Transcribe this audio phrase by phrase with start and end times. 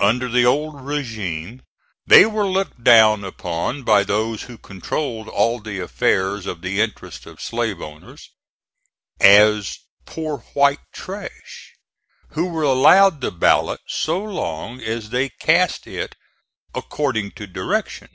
[0.00, 1.60] Under the old regime
[2.06, 7.26] they were looked down upon by those who controlled all the affairs in the interest
[7.26, 8.30] of slave owners,
[9.20, 11.74] as poor white trash
[12.30, 16.16] who were allowed the ballot so long as they cast it
[16.74, 18.08] according to direction.